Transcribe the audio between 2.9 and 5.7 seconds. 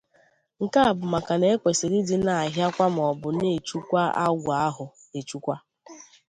maọbụ na-echukwa agwụ ahụ echukwa